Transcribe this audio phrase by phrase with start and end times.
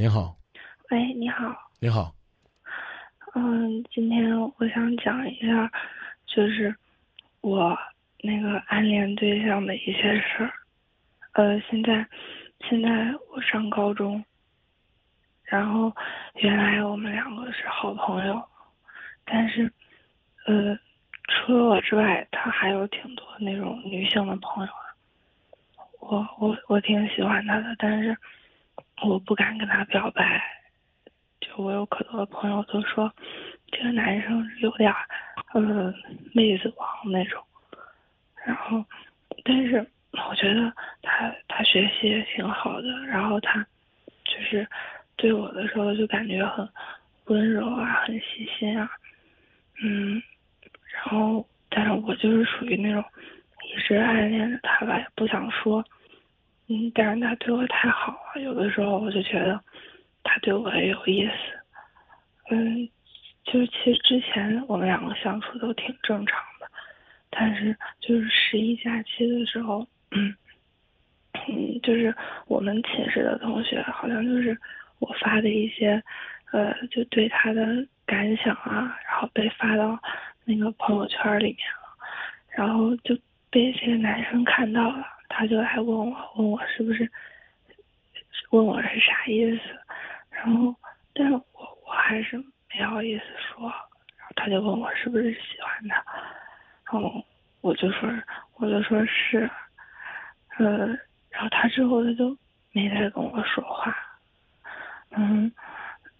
[0.00, 0.34] 您好，
[0.90, 1.54] 喂，你好。
[1.78, 2.14] 你好，
[3.34, 5.70] 嗯，今天我想讲一下，
[6.24, 6.74] 就是
[7.42, 7.76] 我
[8.22, 10.50] 那个暗恋对象的一些事儿。
[11.32, 12.08] 呃，现在
[12.60, 12.88] 现在
[13.30, 14.24] 我上高中，
[15.44, 15.94] 然后
[16.36, 18.42] 原来我们两个是好朋友，
[19.26, 19.70] 但是
[20.46, 20.74] 呃，
[21.28, 24.72] 除了我之外，他还有挺多那种女性的朋友。
[26.00, 28.16] 我我我挺喜欢他的，但是
[29.02, 30.42] 我不敢跟他表白。
[31.40, 33.12] 就我有可多的朋友都说，
[33.72, 35.06] 这个男生有点儿
[35.54, 35.92] 呃
[36.34, 37.42] 妹子王那种。
[38.44, 38.84] 然后，
[39.44, 39.86] 但是
[40.28, 43.66] 我觉得他他学习也挺好的，然后他
[44.24, 44.66] 就是
[45.16, 46.68] 对我的时候就感觉很
[47.26, 48.90] 温柔啊，很细心啊，
[49.82, 50.22] 嗯，
[50.92, 53.04] 然后但是我就是属于那种
[53.74, 55.84] 一直暗恋着他吧，也不想说，
[56.70, 59.60] 嗯，但是他对我太好了，有的时候我就觉得
[60.22, 61.32] 他对我也有意思，
[62.50, 62.88] 嗯，
[63.42, 66.70] 就是其实之前我们两个相处都挺正常的。
[67.28, 70.32] 但是就是十一假期的时候，嗯，
[71.48, 72.14] 嗯，就是
[72.46, 74.56] 我们寝室的同学，好像就是
[75.00, 76.00] 我发的一些，
[76.52, 79.98] 呃，就对他的感想啊，然后被发到
[80.44, 81.98] 那个朋友圈里面了，
[82.48, 83.16] 然后就
[83.50, 87.10] 被这个男生看到了，他就来问我，问我是不是，
[88.50, 89.62] 问我是啥意思，
[90.28, 90.74] 然后，
[91.14, 92.36] 但是我我还是
[92.74, 93.68] 没好意思说，
[94.18, 96.04] 然后他就问我是不是喜欢他。
[96.92, 97.24] 然后，
[97.60, 98.10] 我就说，
[98.56, 99.48] 我就说是，
[100.58, 100.88] 呃，
[101.30, 102.36] 然后他之后他就
[102.72, 103.96] 没再跟我说话，
[105.10, 105.50] 嗯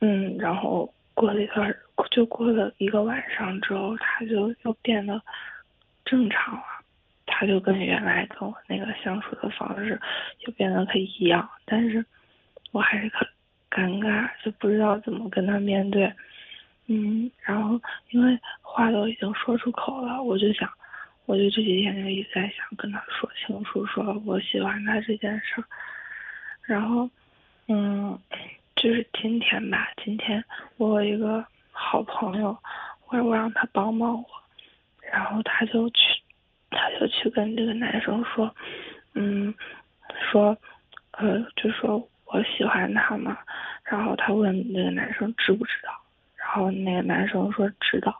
[0.00, 1.72] 嗯，然后过了一段，
[2.10, 5.22] 就过了一个晚上之后，他就又变得
[6.04, 6.75] 正常了，
[7.26, 10.00] 他就跟原来跟我那个相处的方式
[10.38, 12.04] 就变得可一样，但是
[12.72, 13.28] 我还是很
[13.70, 16.10] 尴尬，就不知道怎么跟他面对。
[16.86, 20.70] 嗯，然后因为话都已经说出口了，我就想，
[21.24, 25.64] 我就这几天就一直在想跟他说清楚，说我喜欢他这件事儿。
[26.62, 27.10] 然后，
[27.66, 28.16] 嗯，
[28.76, 30.42] 就是今天吧，今天
[30.76, 32.56] 我有一个好朋友，
[33.08, 34.24] 我我让他帮帮我，
[35.12, 36.22] 然后他就去，
[36.76, 38.54] 他就去跟这个男生说，
[39.14, 39.52] 嗯，
[40.30, 40.56] 说，
[41.12, 43.38] 呃，就说我喜欢他嘛，
[43.84, 45.90] 然后他问那个男生知不知道。
[46.38, 48.16] 然后那个男生说知道，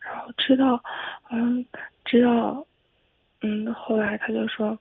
[0.00, 0.82] 然后知道，
[1.30, 1.64] 嗯，
[2.04, 2.66] 知道，
[3.42, 4.76] 嗯，后来他就说，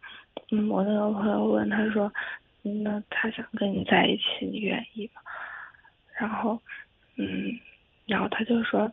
[0.51, 2.11] 嗯，我那个朋友问他说，
[2.63, 5.21] 那他想跟你在一起，你愿意吗？
[6.17, 6.59] 然后，
[7.15, 7.59] 嗯，
[8.07, 8.91] 然后他就说，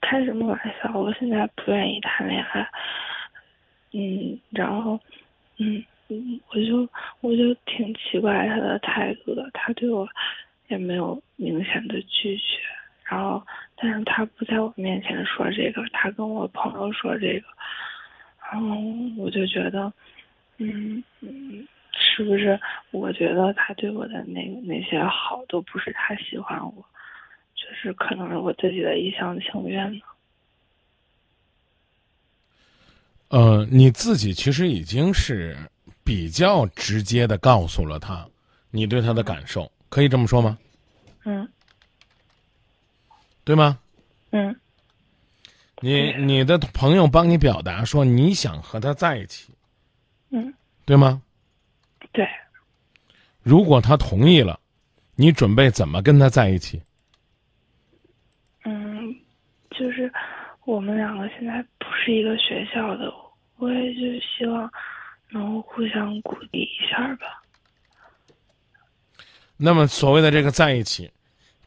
[0.00, 2.66] 开什么玩笑，我现在不愿意谈恋爱。
[3.98, 5.00] 嗯，然后，
[5.56, 6.86] 嗯嗯，我就
[7.22, 10.06] 我就挺奇怪他的态度的，他对我
[10.68, 12.44] 也没有明显的拒绝。
[13.04, 13.42] 然后，
[13.76, 17.46] 但是他不在我面前说这个，他跟我朋友说这个，
[18.52, 18.76] 然后
[19.16, 19.90] 我就觉得，
[20.58, 22.60] 嗯嗯，是不是？
[22.90, 26.84] 我觉得他对我的那那些好都不是他喜欢我，
[27.54, 30.00] 就是可能是我自己的一厢情愿呢。
[33.28, 35.56] 呃，你自己其实已经是
[36.04, 38.26] 比较直接的告诉了他，
[38.70, 40.58] 你对他的感受，可以这么说吗？
[41.24, 41.48] 嗯。
[43.44, 43.78] 对吗？
[44.32, 44.60] 嗯，
[45.80, 49.52] 你你的朋友帮你表达说你想和他在一起，
[50.30, 50.52] 嗯，
[50.84, 51.22] 对吗？
[52.12, 52.26] 对。
[53.42, 54.58] 如果他同意了，
[55.14, 56.82] 你准备怎么跟他在一起？
[58.64, 59.14] 嗯，
[59.70, 60.12] 就是
[60.66, 63.10] 我们两个现在不是一个学校的，
[63.56, 64.70] 我也就希望
[65.30, 67.42] 能互相鼓励一下吧。
[69.56, 71.10] 那么所谓的这个在一起。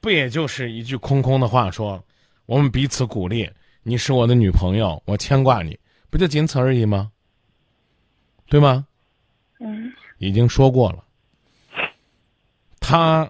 [0.01, 2.01] 不也就是一句空空的话，说
[2.45, 3.49] 我们彼此鼓励，
[3.83, 5.77] 你是我的女朋友，我牵挂你，
[6.09, 7.11] 不就仅此而已吗？
[8.47, 8.87] 对吗？
[9.59, 9.91] 嗯。
[10.19, 11.03] 已经说过了，
[12.79, 13.29] 他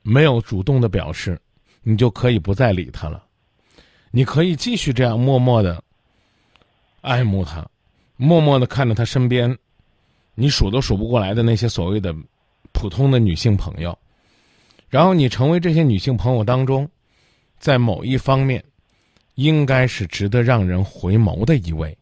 [0.00, 1.38] 没有主动的表示，
[1.82, 3.22] 你就可以不再理他了。
[4.10, 5.82] 你可以继续这样默默的
[7.00, 7.68] 爱慕他，
[8.16, 9.56] 默默的看着他身边，
[10.34, 12.14] 你数都数不过来的那些所谓的
[12.72, 13.96] 普通的女性朋友。
[14.88, 16.88] 然后你成为这些女性朋友当中，
[17.58, 18.64] 在某一方面，
[19.34, 21.96] 应该是值得让人回眸的一位，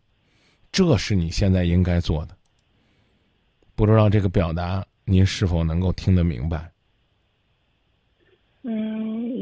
[0.70, 2.36] 这是你现在应该做的。
[3.74, 6.70] 不知道这个表达您是否能够听得明白？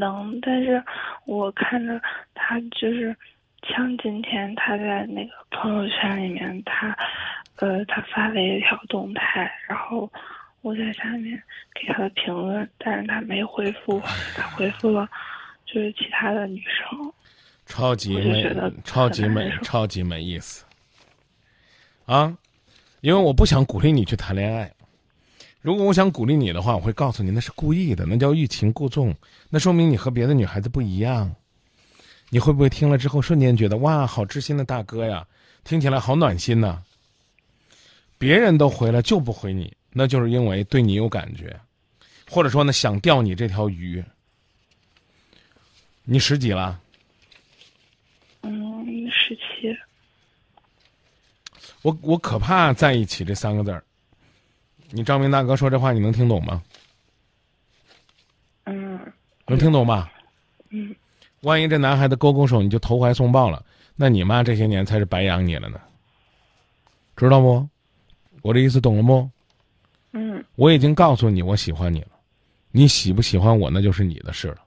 [0.04, 0.40] 嗯，能。
[0.40, 0.82] 但是
[1.24, 2.00] 我看着
[2.34, 3.16] 他就是
[3.68, 6.96] 像今天他在那个朋友圈里面，他
[7.56, 10.10] 呃，他发了一条动态，然后
[10.62, 11.40] 我在下面
[11.74, 14.00] 给他的评论，但是他没回复，
[14.36, 15.08] 他回复了
[15.64, 17.12] 就是其他的女生。
[17.66, 20.66] 超级没我就觉得，超级没很难，受超级没意思。
[22.04, 22.36] 啊，
[23.00, 24.70] 因为我不想鼓励你去谈恋爱。
[25.64, 29.16] 如果我想鼓励你的话，我会告诉你那是故意的，那叫欲擒故纵，
[29.49, 31.34] 那说明你和别的女孩子不一样。
[32.28, 35.26] 你会不会听了之后瞬间觉得哇，好知心的大哥呀，
[35.64, 36.82] 听起来好暖心呐、
[38.19, 41.58] 别人都回了就不回你，那就是因为对你有感觉，
[42.28, 44.05] 或者说呢想钓你这条鱼。
[46.02, 46.78] 你十几了？
[48.43, 49.75] 嗯，十七。
[51.81, 53.82] 我我可怕在一起这三个字儿。
[54.94, 56.62] 你张明大哥说这话，你能听懂吗？
[58.64, 58.99] 嗯
[59.46, 60.11] 能听懂吧？
[60.70, 60.94] 嗯，
[61.41, 63.64] 万一这男孩子勾勾手，你就投怀送抱了，
[63.96, 65.81] 那你妈这些年才是白养你了呢。
[67.17, 67.69] 知道不？
[68.43, 69.29] 我这意思懂了不？
[70.12, 72.12] 嗯我已经告诉你我喜欢你了，
[72.70, 74.58] 你喜不喜欢我那就是你的事了。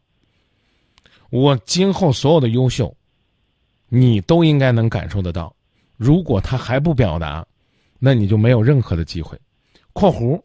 [1.30, 2.94] 我今后所有的优秀，
[3.88, 5.56] 你都应该能感受得到。
[5.96, 7.48] 如果他还不表达，
[7.98, 9.40] 那你就没有任何的机会。
[9.98, 10.40] （括弧）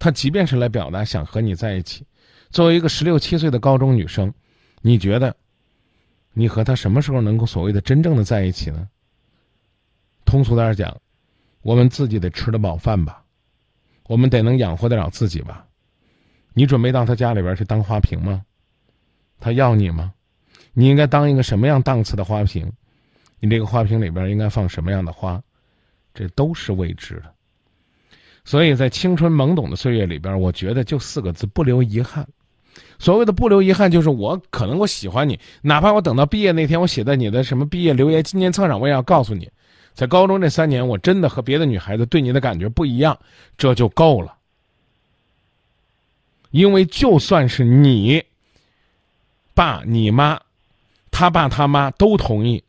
[0.00, 2.06] 他即便是来表达想和你在一起，
[2.48, 4.32] 作为一个十六七岁的高中女生，
[4.80, 5.36] 你觉得
[6.32, 8.88] 你和他什么时候能够所谓的真正的在一起呢？
[10.24, 10.96] 通俗点讲，
[11.60, 13.22] 我们自己得吃得饱饭吧。
[14.04, 15.66] 我们得能养活得了自己吧？
[16.54, 18.42] 你准备到他家里边去当花瓶吗？
[19.38, 20.14] 他要你吗？
[20.72, 22.72] 你应该当一个什么样档次的花瓶？
[23.38, 25.42] 你这个花瓶里边应该放什么样的花？
[26.14, 27.33] 这都是未知的。
[28.44, 32.26] 所以在青春懵懂的岁月里边，我觉得就四个字：不留遗憾。
[32.98, 39.48] 所谓的不留遗憾，就是我可能我喜欢你，哪怕我等到毕业那天，我写在你的什么毕业留言纪念册上，我也要告诉你，
[39.94, 43.18] 在高中这三年，我真的和别的女孩子对你的感觉不一样，
[43.56, 44.34] 这就够了。
[46.50, 48.22] 因为就算是你
[49.54, 50.40] 爸、你妈、
[51.10, 52.62] 他爸他妈都同意，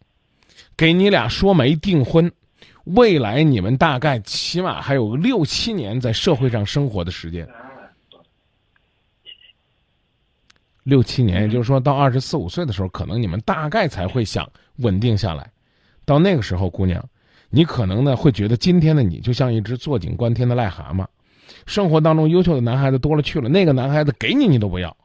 [0.76, 2.32] 给你俩说媒订婚，
[2.86, 7.48] 未来你们大概起码还有六七年在社会上生活的时间。
[10.84, 14.48] 六七年，也就是说到二十四五岁的时候，可能你们大概才会想
[14.78, 15.50] 稳定下来。
[16.06, 17.04] 到那个时候，姑娘，
[17.50, 21.04] 你可能呢会觉得今天的你就像一只坐井观天的癞蛤蟆。
[21.66, 24.96] 生活当中优秀的男孩子多了去了，那个男孩子给你你都不要。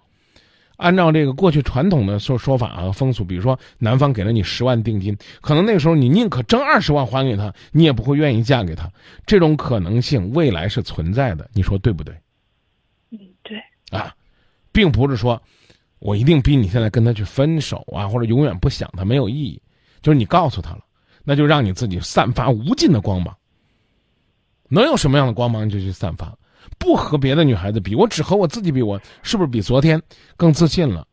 [0.80, 8.90] 按照这个过去传统的说说法和风俗，比如说男方给了你十万定金，可能那个时候你宁可挣二十万还给他，你也不会愿意嫁给他。
[9.26, 12.14] 这种可能性未来是存在的，你说对不对？
[13.10, 13.58] 嗯，对，
[13.90, 14.14] 啊，
[14.72, 15.40] 并不是说
[15.98, 19.60] 我一定逼你现在跟他去分手啊，或者永远不想他没有意义。
[20.00, 20.80] 就是你告诉他了，
[21.24, 23.36] 那就让你自己散发无尽的光芒。
[24.68, 26.34] 能有什么样的光芒你就去散发，
[26.78, 30.00] 不和别的女孩子比，我只和我自己比，我是不是比昨天
[30.36, 31.06] 更自信了？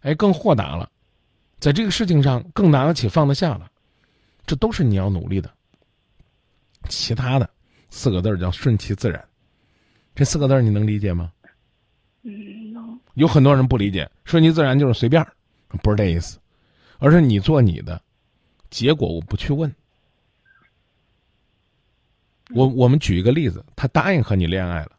[0.00, 0.88] 哎，更豁达了，
[1.58, 3.68] 在这个事情上更拿得起放得下了，
[4.46, 5.50] 这都是你要努力的。
[6.88, 7.48] 其他的
[7.90, 9.24] 四个字叫顺其自然，
[10.14, 11.32] 这四个字你能理解吗？
[12.22, 15.26] 嗯，能，有很多人不理解，顺其自然就是随便，
[15.82, 16.38] 不是这意思，
[16.98, 18.00] 而是你做你的，
[18.70, 19.74] 结果我不去问。
[22.50, 24.92] 我我们举一个例子，他答应和你恋爱了，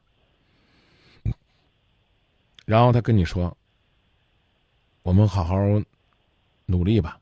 [2.66, 3.56] 然后他跟你说
[5.04, 5.56] ：“我们好好
[6.66, 7.18] 努力吧，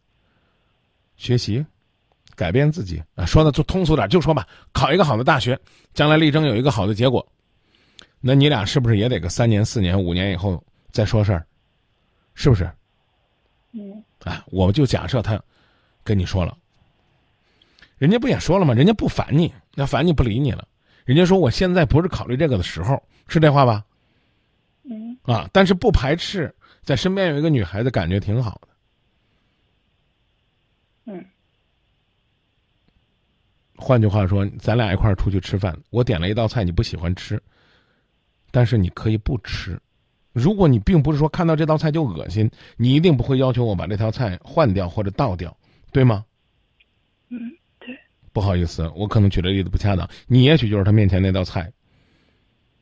[1.15, 1.63] 学习，
[2.35, 5.59] 改变自己啊。”说的就通俗点，就说吧，考一个好的大学，
[5.93, 7.25] 将来力争有一个好的结果。
[8.19, 11.45] 那你俩是不是也得个三年、四年、五年以后再说事儿？
[12.33, 12.67] 是不是？
[13.73, 15.39] 嗯啊，我就假设他
[16.03, 16.57] 跟你说了，
[17.99, 18.73] 人家不也说了吗？
[18.73, 20.67] 人家不烦你，那烦你不理你了。
[21.03, 23.85] 人家说我现在不是考虑这个的时候，是这话吧？
[24.89, 26.53] 嗯啊，但是不排斥
[26.83, 28.67] 在身边有一个女孩子，感觉挺好的。
[31.05, 31.23] 嗯
[33.77, 37.41] 换句话说，咱俩一块儿出去吃饭，我点了一道菜你不喜欢吃，
[38.49, 39.77] 但是你可以不吃。
[40.31, 45.55] 如果你并不是说看到这道菜就恶心，你一定不会要求我把这道菜换掉或者倒掉，
[45.91, 46.25] 对吗？
[47.29, 47.57] 嗯，对，
[48.35, 50.05] 不好意思，我可能举的例子不恰当。
[50.27, 51.71] 你也许就是他面前那道菜，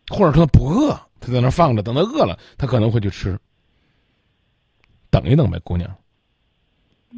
[0.07, 3.39] 或者说他不饿，他在那放着，等他饿了，他可能会去吃。
[5.11, 5.95] 等一等呗，姑娘，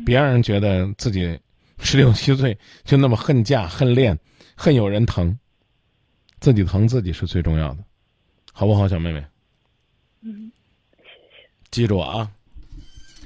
[0.05, 1.39] 别让人觉得自己
[1.79, 4.19] 十六七岁 就那么恨嫁、恨恋、
[4.53, 5.39] 恨有人疼，
[6.41, 7.85] 自己疼自己是最重要的，
[8.51, 9.25] 好不好，小妹妹？
[10.23, 10.51] 嗯
[11.71, 12.29] 记住啊，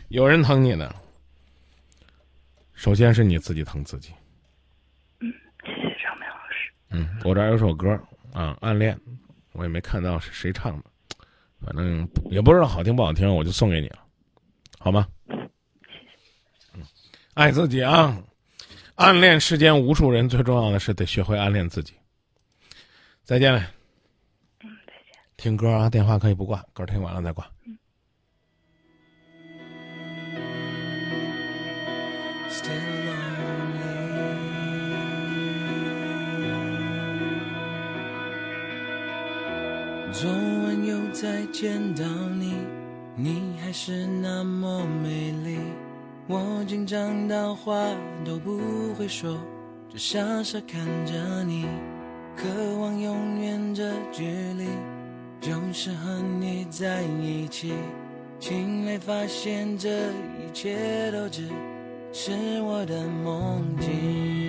[0.10, 0.96] 有人疼你的，
[2.76, 4.12] 首先是你自己疼自己。
[6.90, 7.92] 嗯，我这儿有首歌
[8.34, 8.96] 啊，《暗恋》，
[9.54, 10.86] 我也没看到是谁唱的，
[11.62, 14.00] 反正也不知道好听不好听，我就送给你了，
[14.80, 15.08] 好吗？
[16.74, 16.82] 嗯，
[17.36, 18.22] 爱自己啊！
[18.96, 21.94] 暗恋世间无数人，最重要的是得学会暗恋自己。
[23.24, 23.60] 再见了。
[24.62, 25.14] 嗯，再见。
[25.38, 27.50] 听歌啊，电话可以不挂，歌听完了再挂。
[27.66, 27.78] 嗯。
[40.20, 42.04] 昨晚又再见到
[42.38, 42.54] 你，
[43.16, 45.60] 你还是那么美丽。
[46.28, 47.74] 我紧张到话
[48.26, 48.60] 都不
[48.96, 49.38] 会说，
[49.88, 51.66] 只傻傻看着你，
[52.36, 52.50] 渴
[52.82, 54.26] 望永远这距
[54.58, 54.66] 离，
[55.40, 57.72] 就是和你在一起。
[58.42, 61.48] 醒来发现这一切都只
[62.12, 62.34] 是
[62.64, 64.49] 我的梦境。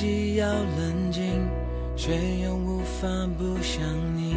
[0.00, 1.46] 己要冷静，
[1.94, 3.82] 却又无法不想
[4.16, 4.34] 你。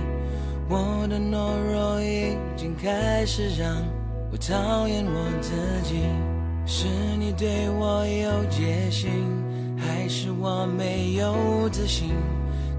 [0.67, 3.73] 我的懦弱已经开始让
[4.29, 5.53] 我讨厌我自
[5.83, 6.01] 己。
[6.65, 6.85] 是
[7.17, 9.09] 你对我有戒心，
[9.77, 12.09] 还是我没有自信？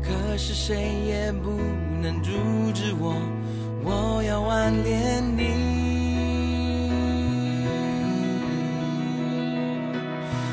[0.03, 0.77] 可是谁
[1.07, 1.53] 也不
[2.03, 2.33] 能阻
[2.75, 3.15] 止我，
[3.83, 5.75] 我要暗恋你。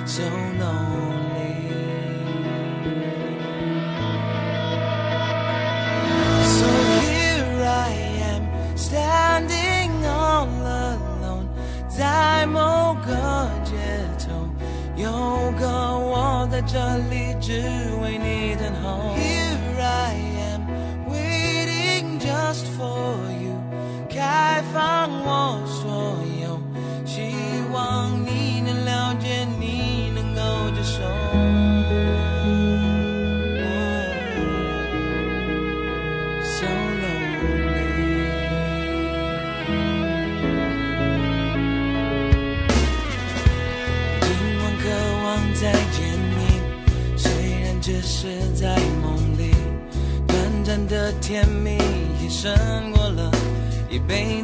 [0.05, 0.23] So
[0.57, 1.21] no
[16.62, 17.51] 我在这里只
[18.03, 19.15] 为你等候。
[19.18, 20.13] Here I
[20.53, 20.62] am
[21.10, 23.30] waiting just for you，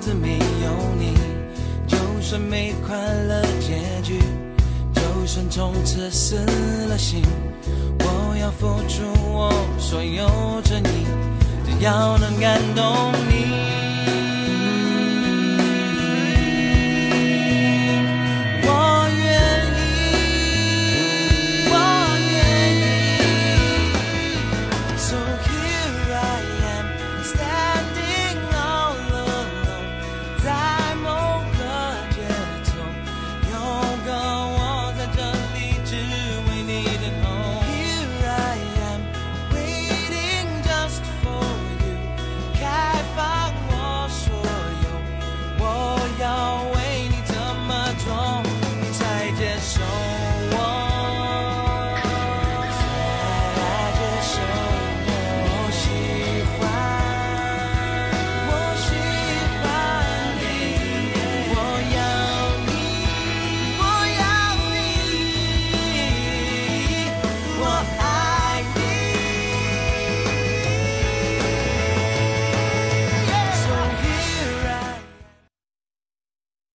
[0.08, 1.14] 子没有你。
[1.86, 4.20] 就算没快乐结局，
[4.94, 6.38] 就算从此死
[6.88, 7.22] 了心，
[8.00, 10.26] 我要付出我所有
[10.64, 11.06] 诚意，
[11.66, 13.57] 只要能感动你。